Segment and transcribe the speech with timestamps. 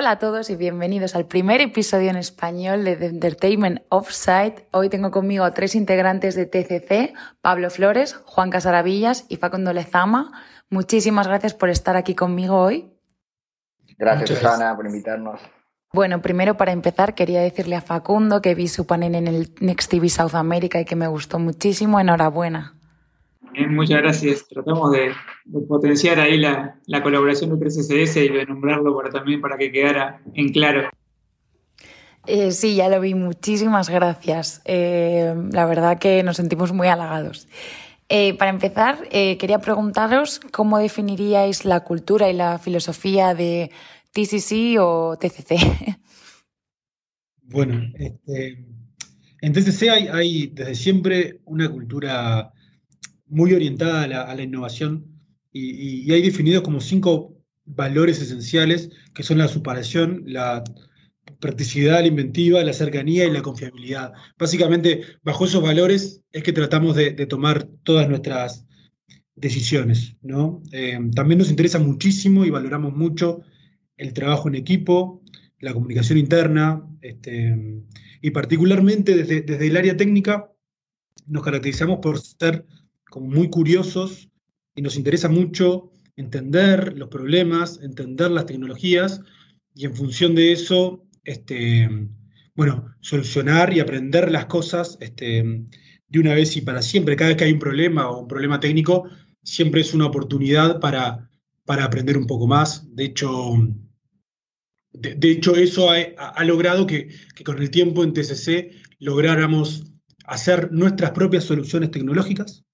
[0.00, 4.66] Hola a todos y bienvenidos al primer episodio en español de The Entertainment Offsite.
[4.70, 7.12] Hoy tengo conmigo a tres integrantes de TCC,
[7.42, 10.32] Pablo Flores, Juan Casaravillas y Facundo Lezama.
[10.70, 12.94] Muchísimas gracias por estar aquí conmigo hoy.
[13.98, 15.38] Gracias, Susana, por invitarnos.
[15.92, 19.90] Bueno, primero para empezar quería decirle a Facundo que vi su panel en el Next
[19.90, 22.00] TV South America y que me gustó muchísimo.
[22.00, 22.79] Enhorabuena.
[23.68, 24.46] Muchas gracias.
[24.48, 25.12] Tratamos de,
[25.68, 30.52] potenciar ahí la, colaboración de 3CS y de nombrarlo para, también para que quedara en
[30.52, 30.88] claro.
[32.26, 33.14] Eh, sí, ya lo vi.
[33.14, 34.62] Muchísimas gracias.
[34.64, 37.48] Eh, la verdad que nos sentimos muy halagados.
[38.08, 43.70] Eh, para empezar, quería preguntaros cómo definiríais la cultura y la filosofía de
[44.12, 45.96] TCC o TCC?
[47.52, 48.64] Bueno, este,
[49.40, 52.52] en TCC hay, desde siempre una cultura
[53.30, 55.06] muy orientada a la, innovación
[55.52, 60.62] y, hay definidos como cinco valores esenciales que son la superación, la
[61.38, 64.12] practicidad, la inventiva, la cercanía y la confiabilidad.
[64.38, 68.66] Básicamente, bajo esos valores es que tratamos de, tomar todas nuestras
[69.36, 70.16] decisiones.
[70.22, 70.62] ¿no?
[70.72, 73.40] Eh, también nos interesa muchísimo y valoramos mucho
[73.96, 75.22] el trabajo en equipo,
[75.60, 77.82] la comunicación interna, este,
[78.22, 80.50] y particularmente desde, el área técnica
[81.26, 82.66] nos caracterizamos por ser
[83.10, 84.28] como muy curiosos
[84.74, 89.20] y nos interesa mucho entender los problemas, entender las tecnologías
[89.74, 91.88] y en función de eso, este,
[92.54, 95.64] bueno, solucionar y aprender las cosas este,
[96.08, 97.16] de una vez y para siempre.
[97.16, 99.08] Cada vez que hay un problema o un problema técnico,
[99.42, 101.30] siempre es una oportunidad para,
[101.64, 102.94] para aprender un poco más.
[102.94, 103.54] De hecho,
[104.92, 107.08] de, hecho, eso ha, logrado que,
[107.44, 109.84] con el tiempo en TCC lográramos
[110.24, 112.64] hacer nuestras propias soluciones tecnológicas,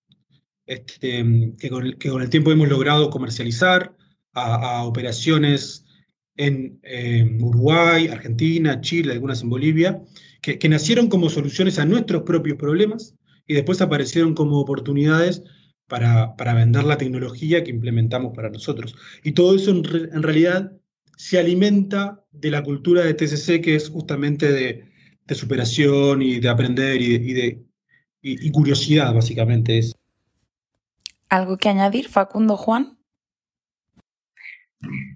[0.66, 3.97] este, que, con el, tiempo hemos logrado comercializar
[4.34, 5.84] a, operaciones
[6.37, 6.78] en
[7.41, 10.03] Uruguay, Argentina, Chile, algunas en Bolivia,
[10.54, 13.15] que, nacieron como soluciones a nuestros propios problemas
[13.47, 15.43] y después aparecieron como oportunidades
[15.88, 18.94] para, vender la tecnología que implementamos para nosotros.
[19.25, 20.72] Y todo eso en realidad
[21.16, 24.84] se alimenta de la cultura de TCC, que es justamente de,
[25.34, 27.65] superación y de aprender y de,
[28.22, 29.78] y curiosidad, básicamente.
[29.78, 29.97] Es.
[31.28, 32.98] ¿Algo que añadir, Facundo Juan?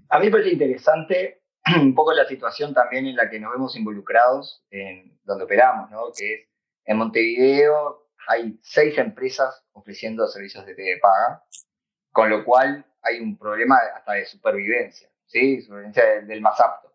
[0.09, 1.43] A mí me parece interesante
[1.81, 6.05] un poco la situación también en la que nos vemos involucrados, en donde operamos, ¿no?
[6.15, 6.47] que es
[6.85, 11.43] en Montevideo hay seis empresas ofreciendo servicios de TV paga,
[12.11, 15.09] con lo cual hay un problema hasta de supervivencia.
[15.25, 15.61] ¿sí?
[15.61, 16.93] Supervivencia del, más apto.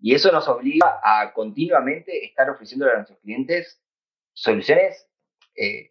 [0.00, 3.80] Y eso nos obliga a continuamente estar ofreciendo a nuestros clientes
[4.32, 5.08] soluciones
[5.56, 5.90] eh,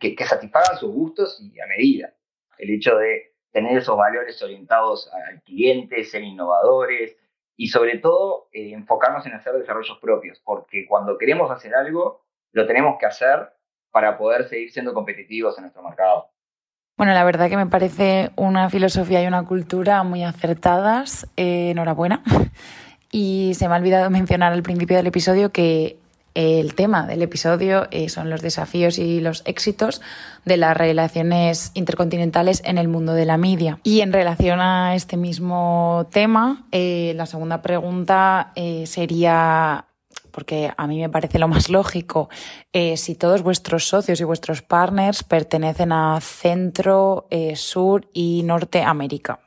[0.00, 2.14] que, satisfagan sus gustos y a medida.
[2.58, 7.16] El hecho de tener esos valores orientados al cliente, ser innovadores
[7.56, 12.66] y sobre todo eh, enfocarnos en hacer desarrollos propios, porque cuando queremos hacer algo, lo
[12.66, 13.52] tenemos que hacer
[13.92, 16.30] para poder seguir siendo competitivos en nuestro mercado.
[16.96, 21.26] Bueno, la verdad que me parece una filosofía y una cultura muy acertadas.
[21.36, 22.22] Eh, enhorabuena.
[23.12, 25.98] Y se me ha olvidado mencionar al principio del episodio que
[26.34, 30.00] el tema del episodio eh, son los desafíos y los éxitos
[30.44, 33.78] de las relaciones intercontinentales en el mundo de la media.
[33.82, 38.52] Y en relación a este mismo tema, eh, la segunda pregunta
[38.84, 39.86] sería
[40.30, 42.28] porque a mí me parece lo más lógico,
[42.72, 48.82] eh, si todos vuestros socios y vuestros partners pertenecen a Centro, eh, Sur y Norte
[48.82, 49.40] América.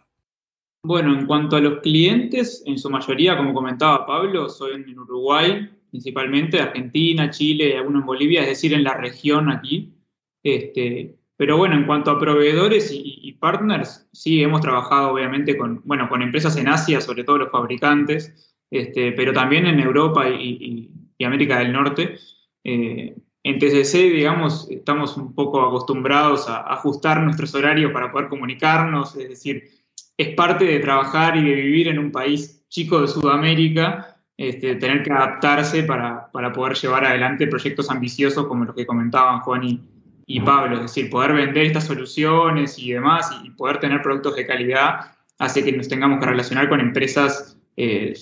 [0.85, 5.69] Bueno, en cuanto a los clientes, en su mayoría, como comentaba Pablo, son en Uruguay,
[5.93, 9.93] principalmente, Argentina, Chile y algunos en Bolivia, es decir, en la región aquí.
[10.41, 16.09] Este, pero bueno, en cuanto a proveedores y, partners, sí, hemos trabajado obviamente con, bueno,
[16.09, 20.89] con empresas en Asia, sobre todo los fabricantes, este, pero también en Europa y,
[21.23, 22.17] América del Norte.
[22.65, 29.15] Eh, en TCC, digamos, estamos un poco acostumbrados a ajustar nuestros horarios para poder comunicarnos,
[29.15, 29.69] es decir,
[30.17, 35.03] es parte de trabajar y de vivir en un país chico de Sudamérica, este, tener
[35.03, 39.81] que adaptarse para, poder llevar adelante proyectos ambiciosos como los que comentaban Juan
[40.25, 44.47] y, Pablo, es decir, poder vender estas soluciones y demás y poder tener productos de
[44.47, 48.13] calidad hace que nos tengamos que relacionar con empresas eh,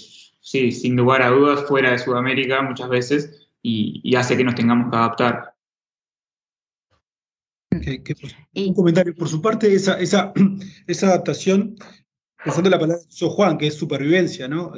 [0.41, 4.91] sí, sin lugar a dudas, fuera de Sudamérica muchas veces y, hace que nos tengamos
[4.91, 5.53] que adaptar.
[8.55, 9.15] un comentario.
[9.15, 10.33] Por su parte, esa, esa,
[10.87, 11.75] esa adaptación,
[12.43, 14.73] pensando en la palabra de Juan, que es supervivencia, ¿no?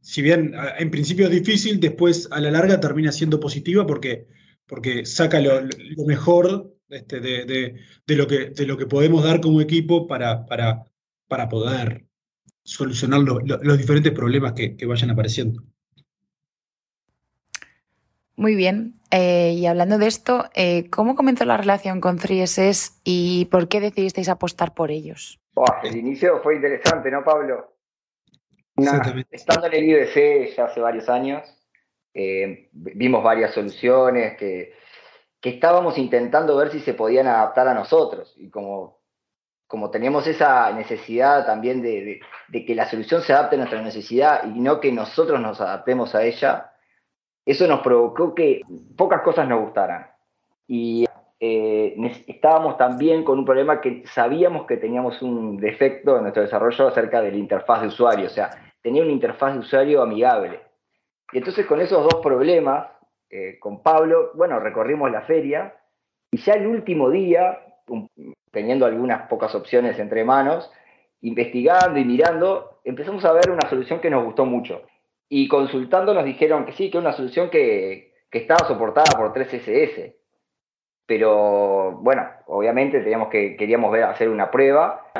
[0.00, 4.26] Si bien en principio es difícil, después a la larga termina siendo positiva porque,
[4.66, 5.62] porque saca lo,
[6.06, 7.76] mejor este, de,
[8.06, 10.84] lo que, de lo que podemos dar como equipo para, para,
[11.28, 12.04] para poder
[12.64, 15.62] solucionar los diferentes problemas que, vayan apareciendo.
[18.36, 18.94] Muy bien.
[19.10, 23.80] Eh, y hablando de esto, eh, ¿cómo comenzó la relación con 3SS y por qué
[23.80, 25.40] decidisteis apostar por ellos?
[25.82, 27.69] el inicio fue interesante, ¿no, Pablo?
[29.30, 31.42] Estando en el IBC ya hace varios años,
[32.12, 34.74] eh, vimos varias soluciones que,
[35.40, 38.34] que, estábamos intentando ver si se podían adaptar a nosotros.
[38.36, 38.98] Y como,
[39.66, 44.44] como teníamos esa necesidad también de, de, que la solución se adapte a nuestra necesidad
[44.44, 46.72] y no que nosotros nos adaptemos a ella,
[47.46, 48.62] eso nos provocó que
[48.96, 50.10] pocas cosas nos gustaran.
[50.66, 51.06] Y
[51.42, 56.88] eh, estábamos también con un problema que sabíamos que teníamos un defecto en nuestro desarrollo
[56.88, 58.50] acerca de la interfaz de usuario, o sea,
[58.82, 60.60] tenía una interfaz de usuario amigable.
[61.32, 62.88] Y entonces con esos dos problemas,
[63.28, 65.74] eh, con Pablo, bueno, recorrimos la feria
[66.30, 67.60] y ya el último día,
[68.50, 70.70] teniendo algunas pocas opciones entre manos,
[71.22, 74.82] investigando y mirando, empezamos a ver una solución que nos gustó mucho.
[75.28, 80.14] Y consultando nos dijeron que sí, que una solución que, que estaba soportada por 3SS
[81.10, 85.10] pero bueno, obviamente teníamos que, queríamos ver, hacer una prueba.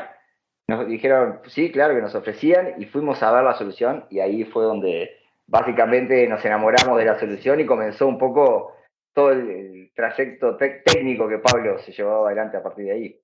[0.71, 4.45] Nos dijeron, sí, claro que nos ofrecían y fuimos a ver la solución y ahí
[4.45, 5.09] fue donde
[5.45, 8.71] básicamente nos enamoramos de la solución y comenzó un poco
[9.13, 13.19] todo el, trayecto técnico que Pablo se llevó adelante a partir de ahí.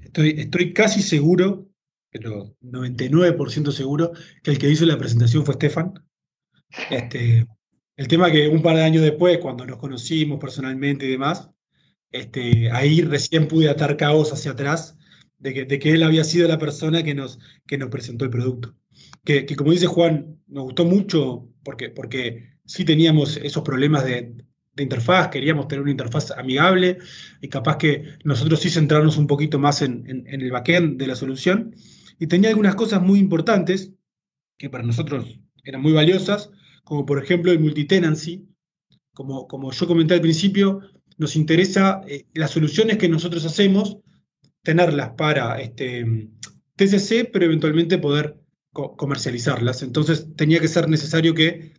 [0.00, 1.66] Estoy, estoy casi seguro,
[2.10, 4.12] pero 99% seguro,
[4.44, 5.94] que el que hizo la presentación fue Stefan.
[6.88, 7.44] Este,
[7.96, 11.50] el tema que un par de años después, cuando nos conocimos personalmente y demás,
[12.12, 14.96] este, ahí recién pude atar caos hacia atrás
[15.44, 18.30] de que, de que, él había sido la persona que nos, que nos presentó el
[18.30, 18.74] producto.
[19.24, 24.34] Que, como dice Juan, nos gustó mucho porque, porque sí teníamos esos problemas de,
[24.78, 26.98] interfaz, queríamos tener una interfaz amigable
[27.42, 31.14] y capaz que nosotros sí centrarnos un poquito más en, en, el backend de la
[31.14, 31.76] solución.
[32.18, 33.92] Y tenía algunas cosas muy importantes
[34.56, 36.50] que para nosotros eran muy valiosas,
[36.84, 38.48] como por ejemplo el multitenancy.
[39.12, 40.80] Como, como yo comenté al principio,
[41.18, 43.98] nos interesa eh, las soluciones que nosotros hacemos,
[44.64, 46.28] tenerlas para este,
[46.76, 48.40] TCC, pero eventualmente poder
[48.72, 49.82] comercializarlas.
[49.82, 51.74] Entonces tenía que ser necesario que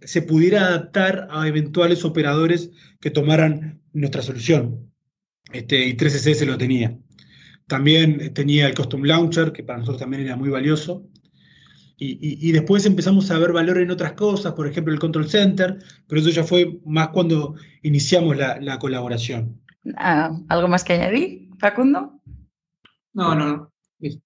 [0.00, 2.70] se pudiera adaptar a eventuales operadores
[3.00, 4.90] que tomaran nuestra solución.
[5.52, 6.98] Este, y 3 se lo tenía.
[7.68, 11.06] También tenía el Custom Launcher, que para nosotros también era muy valioso.
[11.96, 16.20] Y, después empezamos a ver valor en otras cosas, por ejemplo el Control Center, pero
[16.20, 19.60] eso ya fue más cuando iniciamos la, colaboración.
[19.96, 22.20] Ah, ¿Algo más que añadir, Facundo?
[23.14, 23.72] No, no,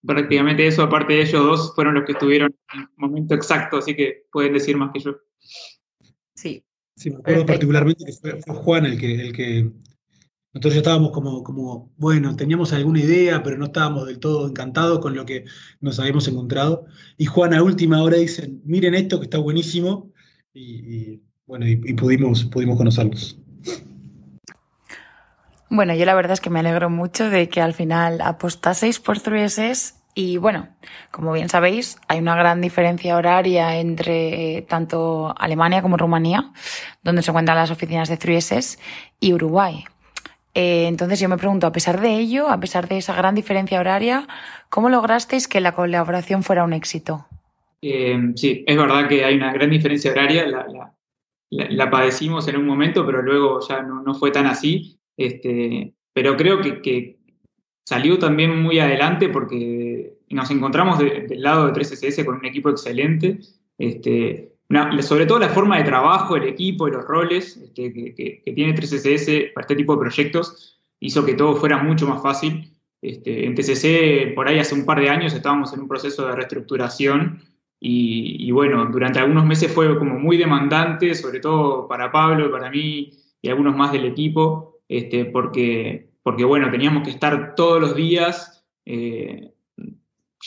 [0.04, 3.94] prácticamente eso, aparte de ellos dos, fueron los que estuvieron en el momento exacto, así
[3.94, 5.16] que pueden decir más que yo.
[6.34, 6.64] Sí.
[6.96, 9.70] Sí, me acuerdo particularmente que fue, Juan el que, el que
[10.52, 14.98] nosotros ya estábamos como, como, bueno, teníamos alguna idea, pero no estábamos del todo encantados
[14.98, 15.44] con lo que
[15.80, 16.86] nos habíamos encontrado.
[17.18, 20.10] Y Juan a última hora dice, miren esto que está buenísimo,
[20.52, 23.38] y, bueno, y, pudimos, pudimos conocerlos.
[25.70, 29.20] Bueno, yo la verdad es que me alegro mucho de que al final apostaseis por
[29.20, 30.68] 3 y bueno,
[31.12, 36.50] como bien sabéis, hay una gran diferencia horaria entre eh, tanto Alemania como Rumanía,
[37.04, 38.78] donde se encuentran las oficinas de 3
[39.20, 39.84] y Uruguay.
[40.54, 43.78] Eh, entonces yo me pregunto, a pesar de ello, a pesar de esa gran diferencia
[43.78, 44.26] horaria,
[44.70, 47.26] ¿cómo lograsteis que la colaboración fuera un éxito?
[47.80, 50.46] Eh, sí, es verdad que hay una gran diferencia horaria,
[51.50, 54.97] la, padecimos en un momento, pero luego ya no, fue tan así.
[55.18, 57.18] Este, pero creo que,
[57.84, 63.40] salió también muy adelante porque nos encontramos del lado de 3SS con un equipo excelente.
[63.78, 64.52] Este,
[65.00, 69.54] sobre todo la forma de trabajo, el equipo y los roles este, que, tiene 3SS
[69.54, 72.70] para este tipo de proyectos hizo que todo fuera mucho más fácil.
[73.00, 76.34] Este, en TCC, por ahí hace un par de años, estábamos en un proceso de
[76.36, 77.40] reestructuración
[77.80, 82.70] y, bueno, durante algunos meses fue como muy demandante, sobre todo para Pablo y para
[82.70, 87.94] mí y algunos más del equipo, este, porque, porque bueno, teníamos que estar todos los
[87.94, 89.52] días eh,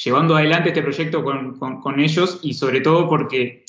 [0.04, 3.66] llevando adelante este proyecto con, con ellos y sobre todo porque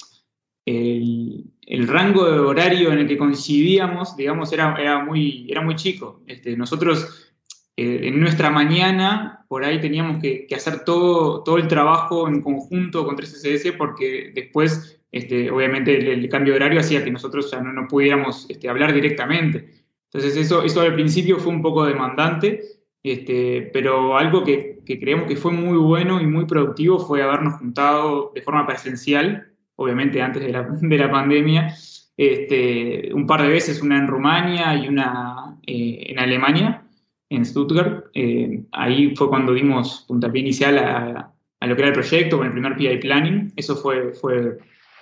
[0.65, 6.23] el, rango de horario en el que coincidíamos, digamos, era, era, muy, era muy chico.
[6.27, 7.33] Este, nosotros
[7.77, 13.05] eh, en nuestra mañana, por ahí teníamos que, hacer todo, todo el trabajo en conjunto
[13.05, 17.73] con 3SS porque después, este, obviamente, el, cambio de horario hacía que nosotros ya no,
[17.73, 19.82] no pudiéramos este, hablar directamente.
[20.13, 22.61] Entonces eso, eso al principio fue un poco demandante,
[23.03, 27.55] este, pero algo que, que creemos que fue muy bueno y muy productivo fue habernos
[27.55, 31.75] juntado de forma presencial obviamente antes de la, de la pandemia,
[32.17, 36.85] este, un par de veces, una en Rumania y una eh, en Alemania,
[37.29, 38.07] en Stuttgart.
[38.15, 42.47] Eh, ahí fue cuando dimos puntapié inicial a, a lo que era el proyecto con
[42.47, 43.53] el primer PI Planning.
[43.57, 44.59] Eso fue, fue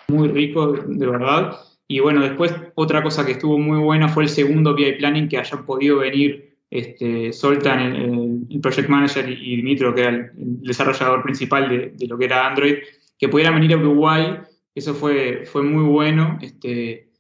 [0.09, 1.57] muy rico, de verdad.
[1.91, 5.39] Y bueno, después otra cosa que estuvo muy buena fue el segundo PI Planning, que
[5.39, 10.31] hayan podido venir este, Soltan, el, Project Manager, y, Dimitro, que era el,
[10.63, 12.77] desarrollador principal de, lo que era Android,
[13.19, 14.39] que pudieran venir a Uruguay.
[14.73, 16.39] Eso fue, fue muy bueno.
[16.41, 17.11] Este,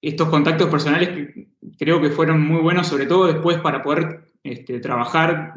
[0.00, 1.10] estos contactos personales
[1.78, 5.52] creo que fueron muy buenos, sobre todo después para poder este, trabajar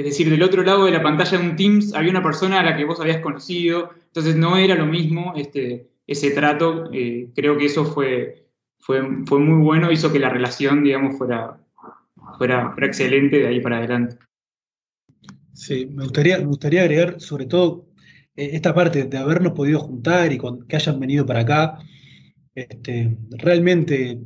[0.00, 2.62] es decir, del otro lado de la pantalla de un Teams había una persona a
[2.62, 6.90] la que vos habías conocido, entonces no era lo mismo este, ese trato.
[6.92, 8.46] Eh, creo que eso fue,
[8.80, 11.58] fue, fue, muy bueno, hizo que la relación, digamos, fuera,
[12.36, 14.16] fuera, excelente de ahí para adelante.
[15.54, 17.86] Sí, me gustaría, me gustaría agregar sobre todo
[18.34, 20.38] eh, esta parte de habernos podido juntar y
[20.68, 21.78] que hayan venido para acá.
[22.56, 24.18] Este, realmente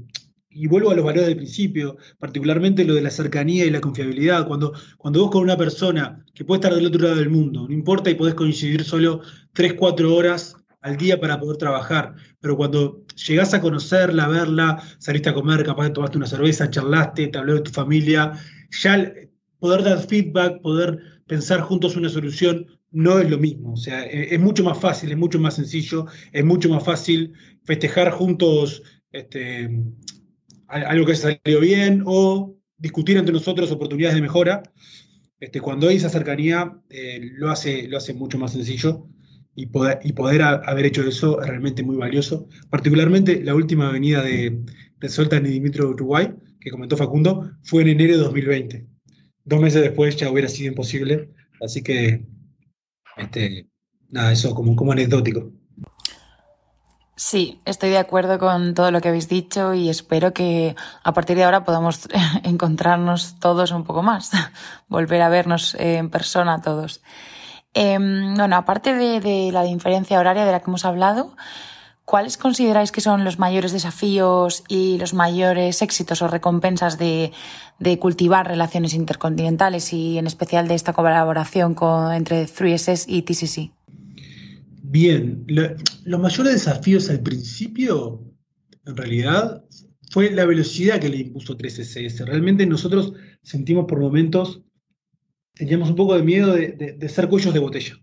[0.56, 4.46] y vuelvo a los valores del principio, particularmente lo de la cercanía y la confiabilidad.
[4.46, 7.74] Cuando, cuando vos con una persona que puede estar del otro lado del mundo, no
[7.74, 9.20] importa y podés coincidir solo
[9.52, 15.30] 3, 4 horas al día para poder trabajar, pero cuando llegás a conocerla, verla, saliste
[15.30, 18.32] a comer, capaz tomaste una cerveza, charlaste, te habló de tu familia,
[18.82, 19.10] ya
[19.58, 23.72] poder dar feedback, poder pensar juntos una solución, no es lo mismo.
[23.72, 27.32] O sea, e, es mucho más fácil, es mucho más sencillo, es mucho más fácil
[27.62, 29.70] festejar juntos este,
[30.68, 34.62] algo que salió bien o discutir entre nosotros oportunidades de mejora.
[35.40, 39.08] Este, cuando hay esa cercanía, eh, lo, hace, lo hace mucho más sencillo
[39.56, 42.48] y poder, haber hecho eso es realmente muy valioso.
[42.70, 44.62] Particularmente la última venida de,
[44.98, 48.86] de Soltan y Dimitro Uruguay, que comentó Facundo, fue en enero de 2020.
[49.44, 51.30] Dos meses después ya hubiera sido imposible.
[51.60, 52.26] Así que,
[53.16, 53.68] este,
[54.08, 55.52] nada, eso como, como anecdótico.
[57.16, 61.36] Sí, estoy de acuerdo con todo lo que habéis dicho y espero que a partir
[61.36, 62.08] de ahora podamos
[62.42, 64.32] encontrarnos todos un poco más,
[64.88, 67.02] volver a vernos en persona todos.
[67.74, 71.36] Em, bueno, aparte de, la diferencia horaria de la que hemos hablado,
[72.04, 77.32] ¿cuáles consideráis que son los mayores desafíos y los mayores éxitos o recompensas de,
[78.00, 81.74] cultivar relaciones intercontinentales y en especial de esta colaboración
[82.14, 83.72] entre 3SS y TCC?
[84.82, 88.22] Bien, los mayores desafíos al principio,
[88.86, 89.64] en realidad,
[90.12, 92.24] fue la velocidad que le impuso 3SS.
[92.24, 94.62] Realmente nosotros sentimos por momentos,
[95.54, 97.94] teníamos un poco de miedo de, ser cuellos de botella.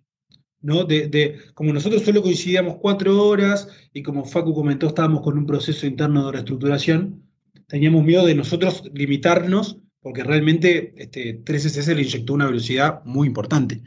[0.61, 0.83] ¿no?
[0.83, 5.85] De, como nosotros solo coincidíamos cuatro horas y como Facu comentó, estábamos con un proceso
[5.85, 7.23] interno de reestructuración,
[7.67, 13.81] teníamos miedo de nosotros limitarnos porque realmente este, 3SS le inyectó una velocidad muy importante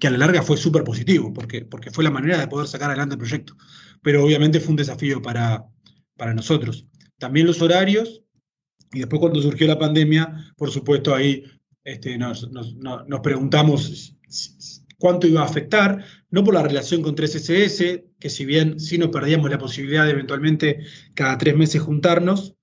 [0.00, 2.88] que a la larga fue súper positivo, porque, porque fue la manera de poder sacar
[2.88, 3.54] adelante el proyecto.
[4.02, 5.66] Pero obviamente fue un desafío para,
[6.16, 6.86] para nosotros.
[7.18, 8.22] También los horarios,
[8.92, 11.44] y después cuando surgió la pandemia, por supuesto ahí
[11.90, 12.48] este, nos,
[13.22, 14.16] preguntamos
[14.98, 19.08] cuánto iba a afectar, no por la relación con 3SS, que si bien sí nos
[19.08, 22.54] perdíamos la posibilidad de eventualmente cada tres meses juntarnos,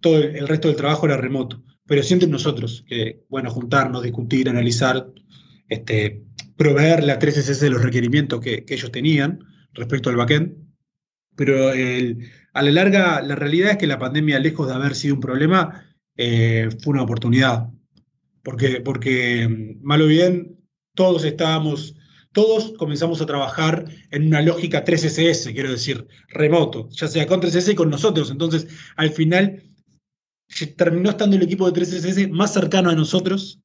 [0.00, 1.62] todo el, resto del trabajo era remoto.
[1.86, 5.06] Pero siempre nosotros, que bueno, juntarnos, discutir, analizar,
[5.68, 6.24] este,
[6.56, 9.38] proveerle a 3SS de los requerimientos que, ellos tenían
[9.72, 10.56] respecto al backend.
[11.36, 15.20] Pero a la larga, la realidad es que la pandemia, lejos de haber sido un
[15.20, 15.84] problema,
[16.16, 17.68] eh, fue una oportunidad.
[18.44, 20.60] Porque, porque, mal o bien,
[20.94, 21.96] todos estábamos,
[22.32, 27.72] todos comenzamos a trabajar en una lógica 3SS, quiero decir, remoto, ya sea con 3SS
[27.72, 28.30] y con nosotros.
[28.30, 29.62] Entonces, al final,
[30.76, 33.60] terminó estando el equipo de 3SS más cercano a nosotros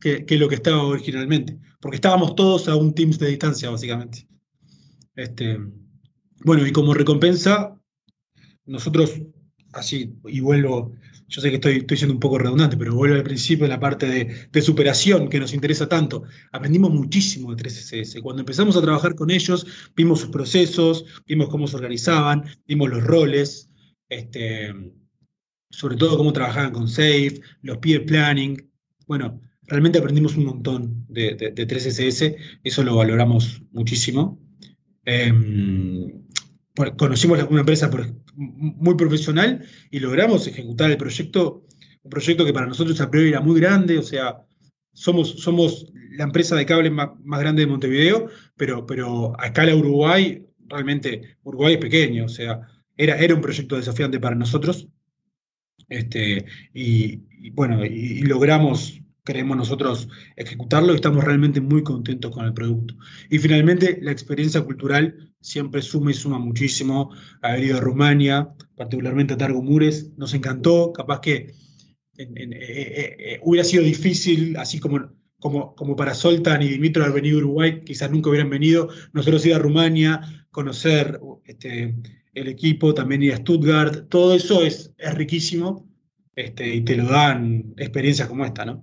[0.00, 4.26] que, lo que estaba originalmente, porque estábamos todos a un Teams de distancia, básicamente.
[5.14, 5.58] Este,
[6.44, 7.78] bueno, y como recompensa,
[8.66, 9.20] nosotros,
[9.72, 10.92] así, y vuelvo,
[11.28, 13.80] yo sé que estoy, estoy siendo un poco redundante, pero vuelvo al principio en la
[13.80, 16.22] parte de, de, superación que nos interesa tanto.
[16.52, 18.22] Aprendimos muchísimo de 3SS.
[18.22, 19.66] Cuando empezamos a trabajar con ellos,
[19.96, 23.70] vimos sus procesos, vimos cómo se organizaban, vimos los roles,
[24.08, 24.72] este,
[25.70, 28.70] sobre todo cómo trabajaban con SAFE, los peer planning.
[29.06, 34.40] Bueno, realmente aprendimos un montón de, 3SS, eso lo valoramos muchísimo.
[35.04, 36.24] Em,
[36.96, 37.90] conocimos una empresa
[38.36, 41.64] muy profesional y logramos ejecutar el proyecto,
[42.02, 44.44] un proyecto que para nosotros a priori era muy grande, o sea,
[44.92, 50.46] somos, somos la empresa de cable más, grande de Montevideo, pero, pero a escala Uruguay,
[50.68, 52.60] realmente Uruguay es pequeño, o sea,
[52.96, 54.88] era, era un proyecto desafiante para nosotros.
[55.88, 62.54] Este, y, bueno, y logramos queremos nosotros ejecutarlo y estamos realmente muy contentos con el
[62.54, 62.94] producto.
[63.28, 67.10] Y finalmente, la experiencia cultural siempre suma y suma muchísimo.
[67.42, 70.92] Haber ido a Rumania, particularmente a Targo Mures, nos encantó.
[70.92, 71.54] Capaz que eh,
[72.16, 77.36] eh, eh, hubiera sido difícil, así como como, como para Soltan y Dimitro haber venido
[77.36, 78.88] a Uruguay, quizás nunca hubieran venido.
[79.12, 81.94] Nosotros ir a Rumania, conocer este,
[82.32, 85.86] el equipo, también ir a Stuttgart, todo eso es, es riquísimo
[86.34, 88.82] este, y te lo dan experiencias como esta, ¿no?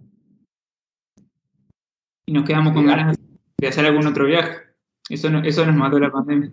[2.25, 3.17] Y nos quedamos con ganas
[3.57, 4.57] de hacer algún otro viaje.
[5.09, 6.51] Eso, eso nos mató la pandemia.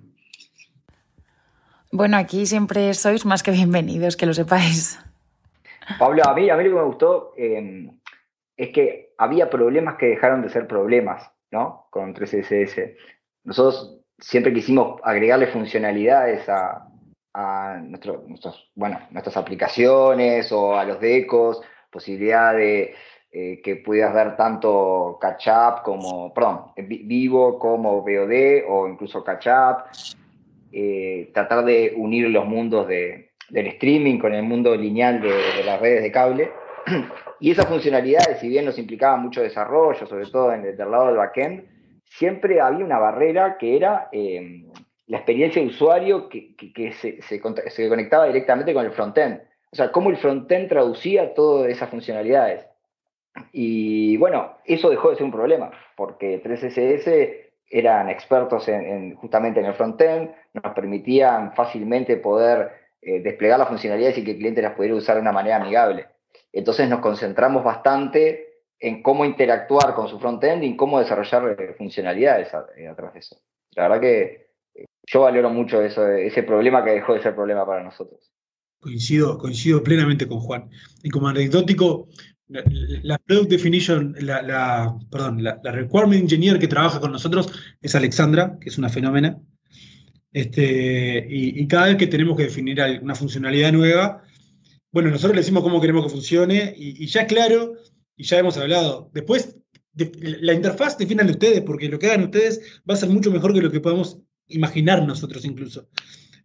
[1.93, 4.99] Bueno, aquí siempre sois más que bienvenidos, que lo sepáis.
[5.99, 7.91] Pablo, a mí, a mí lo que me gustó eh,
[8.57, 11.87] es que había problemas que dejaron de ser problemas, ¿no?
[11.91, 12.97] Con 3SS.
[13.45, 16.87] Nosotros siempre quisimos agregarle funcionalidades a,
[17.83, 18.25] nuestro,
[18.75, 22.95] bueno, nuestras aplicaciones o a los decos, posibilidad de
[23.33, 29.47] eh, que pudieras ver tanto catch up como, perdón, vivo como VOD o incluso catch
[29.47, 29.85] up,
[30.73, 36.03] eh, tratar de unir los mundos del streaming con el mundo lineal de, las redes
[36.03, 36.51] de cable.
[37.43, 41.07] Y esas funcionalidades, si bien nos implicaba mucho desarrollo, sobre todo en el, del lado
[41.07, 41.65] del backend,
[42.05, 44.67] siempre había una barrera que era eh,
[45.07, 46.55] la experiencia de usuario que,
[47.01, 49.41] se, se, conectaba directamente con el frontend.
[49.73, 52.67] O sea, cómo el frontend traducía todas esas funcionalidades.
[53.53, 59.67] Y bueno, eso dejó de ser un problema, porque 3SS eran expertos en, justamente en
[59.67, 64.75] el frontend, nos permitían fácilmente poder eh, desplegar las funcionalidades y que el cliente las
[64.75, 66.07] pudiera usar de una manera amigable.
[66.53, 71.75] Entonces nos concentramos bastante en cómo interactuar con su frontend y en cómo desarrollar eh,
[71.79, 73.37] funcionalidades a, eh, través de eso.
[73.73, 74.51] La verdad que
[75.07, 78.33] yo valoro mucho eso, ese problema que dejó de ser problema para nosotros.
[78.81, 80.71] Coincido, coincido plenamente con Juan.
[81.03, 82.09] Y como anecdótico,
[82.51, 87.49] la, Product Definition, la, perdón, la, Requirement Engineer que trabaja con nosotros
[87.81, 89.41] es Alexandra, que es una fenómena.
[90.33, 94.23] Este, y, cada vez que tenemos que definir una funcionalidad nueva,
[94.93, 97.75] bueno, nosotros le decimos cómo queremos que funcione y, ya claro,
[98.17, 99.11] y ya hemos hablado.
[99.15, 99.57] Después,
[99.95, 103.63] la interfaz definan ustedes, porque lo que hagan ustedes va a ser mucho mejor que
[103.63, 105.89] lo que podamos imaginar nosotros incluso.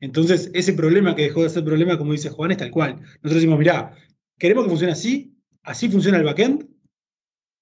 [0.01, 2.95] Entonces, ese problema que dejó de ser problema, como dice Juan, es tal cual.
[2.99, 3.95] Nosotros decimos, mirá,
[4.38, 5.35] queremos que funcione así,
[5.65, 6.67] así funciona el backend,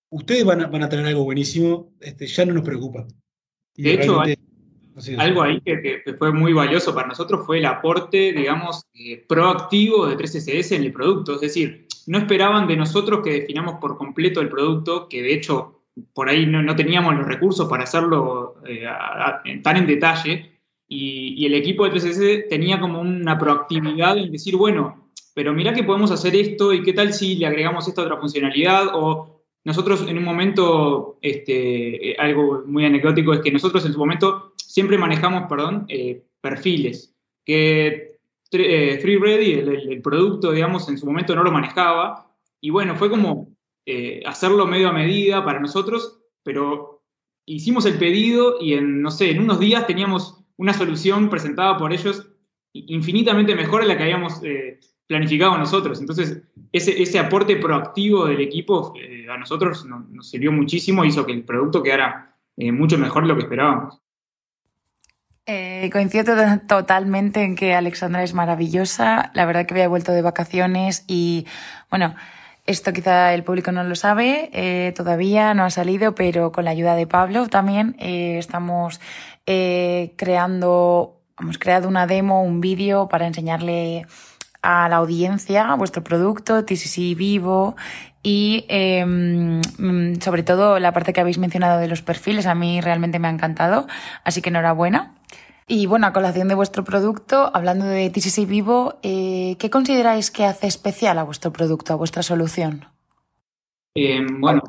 [0.10, 3.08] ustedes van a, van a tener algo buenísimo, este, ya no nos preocupa.
[3.76, 4.22] de hecho,
[5.18, 10.16] algo ahí que, fue muy valioso para nosotros fue el aporte, digamos, eh, proactivo de
[10.16, 11.36] 3SS en el producto.
[11.36, 15.80] Es decir, no esperaban de nosotros que definamos por completo el producto, que de hecho
[16.14, 18.86] por ahí no, teníamos los recursos para hacerlo eh,
[19.64, 20.60] tan en detalle.
[20.88, 25.03] Y, y, el equipo de 3SS tenía como una proactividad en decir, bueno,
[25.34, 28.88] pero mira que podemos hacer esto y qué tal si le agregamos esta otra funcionalidad
[28.94, 29.34] o
[29.66, 34.54] nosotros en un momento, este, eh, algo muy anecdótico es que nosotros en su momento
[34.58, 37.16] siempre manejamos, perdón, eh, perfiles,
[37.46, 38.20] que
[38.52, 43.10] eh, Free Ready, el, producto, digamos, en su momento no lo manejaba, y bueno, fue
[43.10, 43.54] como
[44.26, 47.04] hacerlo medio a medida para nosotros, pero
[47.46, 51.92] hicimos el pedido y en, no sé, en unos días teníamos una solución presentada por
[51.92, 52.30] ellos
[52.72, 54.42] infinitamente mejor a la que habíamos
[55.14, 56.00] planificado nosotros.
[56.00, 61.34] Entonces, ese, ese aporte proactivo del equipo eh, a nosotros nos, sirvió muchísimo, hizo que
[61.34, 64.00] el producto quedara eh, mucho mejor de lo que esperábamos.
[65.46, 66.36] Eh, coincido
[66.68, 69.32] totalmente en que Alexandra es maravillosa.
[69.36, 71.46] La verdad que había vuelto de vacaciones y,
[71.92, 72.16] bueno,
[72.66, 76.96] esto quizá el público no lo sabe, todavía no ha salido, pero con la ayuda
[76.96, 79.02] de Pablo también estamos
[79.44, 84.06] creando, hemos creado una demo, un vídeo para enseñarle
[84.64, 87.76] a la audiencia vuestro producto, TCC Vivo
[88.24, 89.62] y em,
[90.22, 93.32] sobre todo la parte que habéis mencionado de los perfiles, a mí realmente me ha
[93.32, 93.86] encantado,
[94.24, 95.14] así que enhorabuena.
[95.68, 100.46] Y bueno, a colación de vuestro producto, hablando de TCC Vivo, eh, ¿qué consideráis que
[100.46, 102.86] hace especial a vuestro producto, a vuestra solución?
[103.96, 104.62] Em, bueno,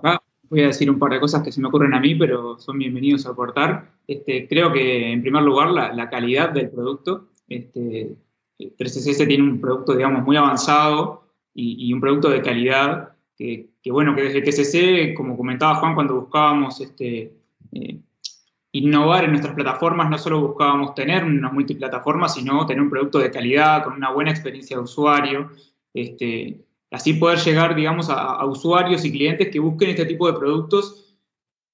[0.50, 2.78] voy a decir un par de cosas que se me ocurren a mí, pero son
[2.78, 3.92] bienvenidos a aportar.
[4.06, 7.28] Este, creo que, en primer lugar, la, la calidad del producto.
[7.48, 8.16] Este,
[8.58, 14.22] 3SS tiene un producto, digamos, muy avanzado y, un producto de calidad que, bueno, que
[14.22, 17.34] desde TCC, como comentaba Juan, cuando buscábamos este,
[17.72, 17.98] eh,
[18.72, 23.30] innovar en nuestras plataformas, no solo buscábamos tener unas multiplataformas, sino tener un producto de
[23.30, 25.50] calidad, con una buena experiencia de usuario,
[25.92, 31.03] este, así poder llegar, digamos, a usuarios y clientes que busquen este tipo de productos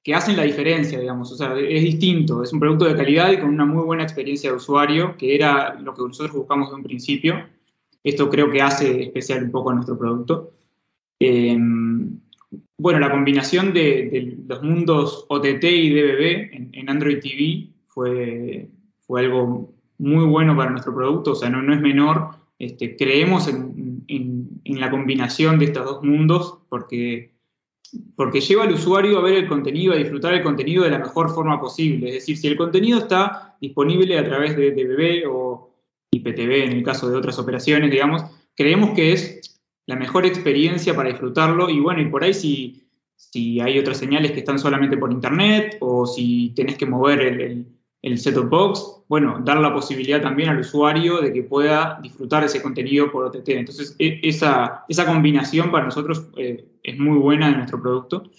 [0.02, 1.30] que hacen la diferencia, digamos.
[1.32, 4.50] O sea, es distinto, es un producto de calidad y con una muy buena experiencia
[4.50, 7.46] de usuario, que era lo que nosotros buscamos de un principio.
[8.02, 10.52] Esto creo que hace especial un poco a nuestro producto.
[11.18, 12.18] Em,
[12.78, 18.68] bueno, la combinación de, los mundos OTT y DBB en, Android TV fue,
[19.00, 22.30] fue algo muy bueno para nuestro producto, o sea, no, no es menor.
[22.58, 27.32] Este, creemos en, en la combinación de estos dos mundos porque
[28.14, 31.30] porque lleva al usuario a ver el contenido, a disfrutar el contenido de la mejor
[31.30, 32.08] forma posible.
[32.08, 35.74] Es decir, si el contenido está disponible a través de DBB o
[36.12, 38.24] IPTV en el caso de otras operaciones, digamos,
[38.54, 42.84] creemos que es la mejor experiencia para disfrutarlo y bueno, y por ahí si,
[43.16, 47.40] si hay otras señales que están solamente por internet o si tenés que mover el
[47.40, 47.66] el
[48.16, 53.10] set-top box, bueno, dar la posibilidad también al usuario de que pueda disfrutar ese contenido
[53.10, 53.48] por OTT.
[53.50, 58.30] Entonces, e, esa, esa combinación para nosotros eh, es muy buena en nuestro producto.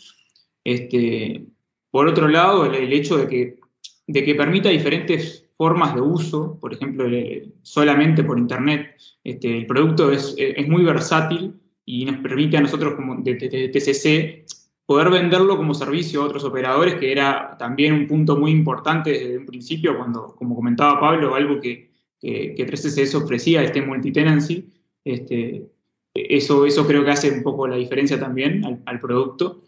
[0.63, 1.45] Este,
[1.91, 3.60] por otro lado, el, hecho de que,
[4.08, 7.06] de que permita diferentes formas de uso, por ejemplo,
[7.62, 11.54] solamente por Internet, este, el producto es, es, muy versátil
[11.86, 14.61] y nos permite a nosotros como de, de TCC
[14.91, 19.38] poder venderlo como servicio a otros operadores, que era también un punto muy importante desde
[19.38, 24.69] un principio, cuando, como comentaba Pablo, algo que, que, que 3SS ofrecía, este multitenancy,
[25.06, 25.69] este,
[26.13, 29.63] eso, eso creo que hace un poco la diferencia también al, producto.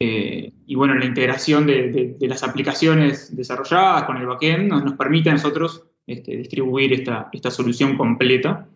[0.00, 5.28] Eh, y bueno, la integración de, las aplicaciones desarrolladas con el backend nos, nos permite
[5.28, 8.70] a nosotros este, distribuir esta, esta solución completa.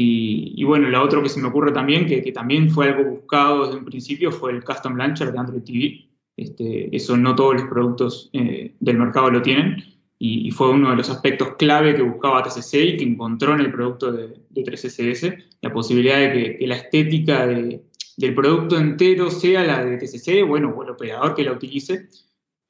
[0.00, 3.64] Y, bueno, la otra que se me ocurre también, que, que, también fue algo buscado
[3.64, 6.08] desde un principio, fue el Custom Launcher de Android TV.
[6.36, 9.82] Este, eso no todos los productos eh, del mercado lo tienen
[10.20, 13.72] y, fue uno de los aspectos clave que buscaba TCC y que encontró en el
[13.72, 17.82] producto de, de 3SS, la posibilidad de que, la estética de,
[18.16, 22.08] del producto entero sea la de TCC, bueno, o el operador que la utilice,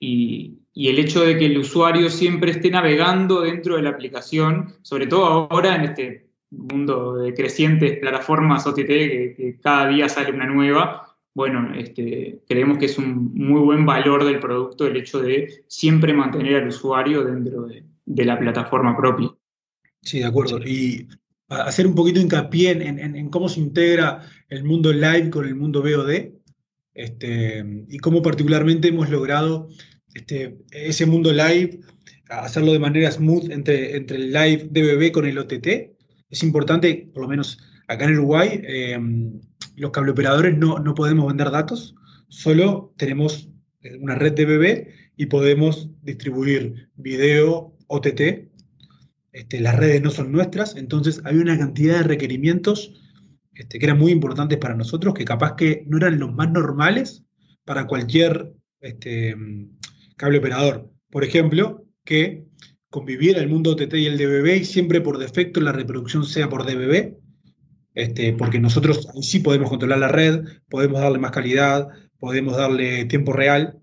[0.01, 4.77] y, y, el hecho de que el usuario siempre esté navegando dentro de la aplicación,
[4.81, 10.46] sobre todo ahora en este mundo de crecientes plataformas OTT que, cada día sale una
[10.46, 15.62] nueva, bueno, este, creemos que es un muy buen valor del producto el hecho de
[15.66, 17.84] siempre mantener al usuario dentro de,
[18.24, 19.30] la plataforma propia.
[20.02, 20.58] Sí, de acuerdo.
[20.58, 21.06] Y
[21.48, 25.82] hacer un poquito hincapié en, en, cómo se integra el mundo live con el mundo
[25.82, 26.32] VOD
[26.94, 29.68] este, y cómo particularmente hemos logrado
[30.14, 31.80] este, ese mundo live,
[32.28, 35.97] hacerlo de manera smooth entre, entre el live DBB con el OTT
[36.31, 38.99] es importante, por lo menos acá en Uruguay, eh,
[39.77, 41.95] los cableoperadores no, no podemos vender datos,
[42.29, 43.49] solo tenemos
[43.83, 48.49] eh, una red de BB y podemos distribuir video OTT.
[49.33, 52.93] Este, las redes no son nuestras, entonces hay una cantidad de requerimientos
[53.55, 57.25] este, que eran muy importantes para nosotros, que capaz que no eran los más normales
[57.64, 59.37] para cualquier este,
[60.17, 60.91] cable operador.
[61.11, 62.47] Por ejemplo, que
[62.90, 66.64] convivir el mundo OTT y el DBB y siempre por defecto la reproducción sea por
[66.64, 67.16] DBB,
[67.94, 73.33] este, porque nosotros sí podemos controlar la red, podemos darle más calidad, podemos darle tiempo
[73.33, 73.79] real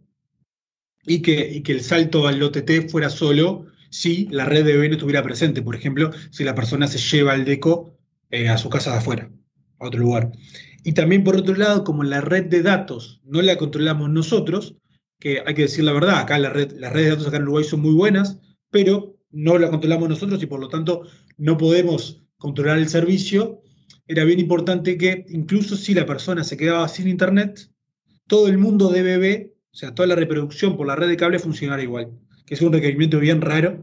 [1.05, 5.23] y que, que el salto al OTT fuera solo si la red DBB no estuviera
[5.23, 7.97] presente, por ejemplo, si la persona se lleva el deco
[8.31, 9.31] eh, a su casa de afuera,
[9.79, 10.31] a otro lugar.
[10.83, 14.75] Y también por otro lado, como la red de datos no la controlamos nosotros,
[15.19, 17.43] que hay que decir la verdad, acá la red, las redes de datos acá en
[17.43, 18.39] Uruguay son muy buenas,
[18.75, 21.07] pero no la controlamos nosotros y por lo tanto
[21.37, 23.61] no podemos controlar el servicio,
[24.05, 27.71] era bien importante que incluso si la persona se quedaba sin internet,
[28.27, 31.39] todo el mundo de BB, o sea, toda la reproducción por la red de cable
[31.39, 32.11] funcionara igual,
[32.45, 33.81] que es un requerimiento bien raro,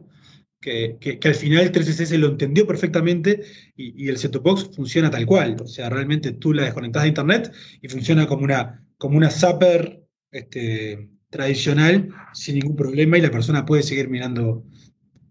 [0.61, 5.67] que, al final 3SS lo entendió perfectamente y, el set box funciona tal cual, o
[5.67, 7.51] sea, realmente tú la desconectas de internet
[7.81, 13.65] y funciona como una, como una zapper este, tradicional sin ningún problema y la persona
[13.65, 14.63] puede seguir mirando,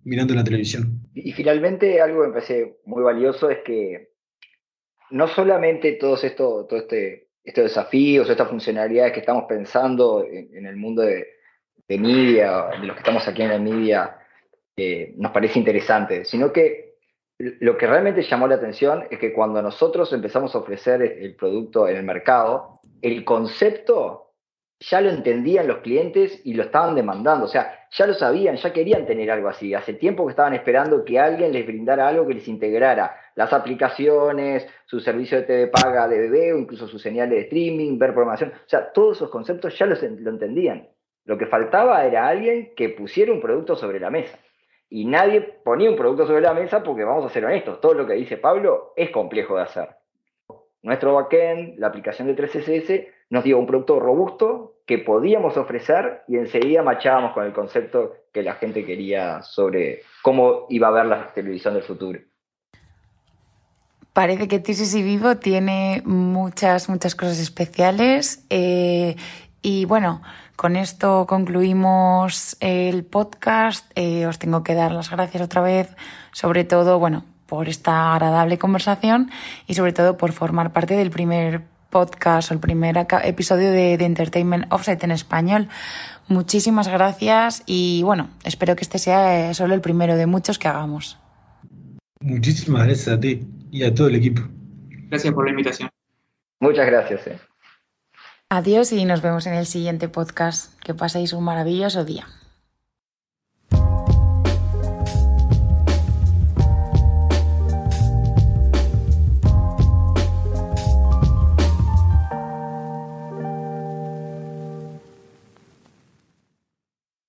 [0.03, 0.99] mirando la televisión.
[1.13, 4.09] Y, finalmente algo que me parece muy valioso es que
[5.11, 10.75] no solamente todos esto, todo este, estos desafíos, estas funcionalidades que estamos pensando en, el
[10.75, 11.27] mundo de,
[11.87, 14.17] de, media, de los que estamos aquí en la media,
[14.75, 16.95] eh, nos parece interesante, sino que
[17.37, 21.87] lo que realmente llamó la atención es que cuando nosotros empezamos a ofrecer el producto
[21.87, 24.31] en el mercado, el concepto
[24.82, 28.74] ya lo entendían los clientes y lo estaban demandando, o sea, ya lo sabían, ya
[28.74, 29.76] querían tener algo así.
[29.76, 34.67] Hace tiempo que estaban esperando que alguien les brindara algo que les integrara las aplicaciones,
[34.86, 38.52] su servicio de TV paga de bebé o incluso su señal de streaming, ver programación.
[38.52, 40.89] O sea, todos esos conceptos ya los, lo entendían.
[41.26, 44.39] Lo que faltaba era alguien que pusiera un producto sobre la mesa.
[44.89, 48.08] Y nadie ponía un producto sobre la mesa porque vamos a ser honestos, todo lo
[48.08, 49.89] que dice Pablo es complejo de hacer.
[50.82, 56.36] Nuestro backend, la aplicación de 3SS, nos dio un producto robusto que podíamos ofrecer y
[56.36, 61.34] enseguida machábamos con el concepto que la gente quería sobre cómo iba a ver la
[61.34, 62.20] televisión del futuro.
[64.12, 68.46] Parece que TCC Vivo tiene muchas, muchas cosas especiales.
[68.50, 69.15] Eh,
[69.62, 70.22] y bueno,
[70.58, 73.89] con esto concluimos el podcast.
[73.96, 75.96] Eh, os tengo que dar las gracias otra vez,
[76.34, 79.32] sobre todo, bueno, por esta agradable conversación
[79.67, 84.06] y sobre todo por formar parte del primer podcast o el primer episodio de, de
[84.06, 85.67] Entertainment Offsite en español.
[86.27, 90.67] Muchísimas gracias y bueno, espero que este sea eh, solo el primero de muchos que
[90.67, 91.19] hagamos.
[92.21, 94.41] Muchísimas gracias a ti y a todo el equipo.
[95.10, 95.89] Gracias por la invitación.
[96.60, 97.27] Muchas gracias.
[97.27, 97.39] Eh.
[98.49, 100.80] Adiós y nos vemos en el siguiente podcast.
[100.80, 102.27] Que paséis un maravilloso día.